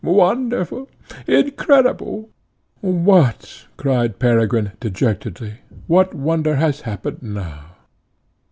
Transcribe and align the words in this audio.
Wonderful! 0.03 0.89
incredible!" 1.27 2.31
"What?" 2.79 3.67
cried 3.77 4.17
Peregrine 4.17 4.71
dejectedly, 4.79 5.57
"what 5.85 6.15
wonder 6.15 6.55
has 6.55 6.81
happened 6.81 7.21
now?" 7.21 7.75